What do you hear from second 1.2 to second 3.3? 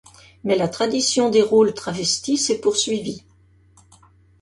des rôles travestis s'est poursuivie.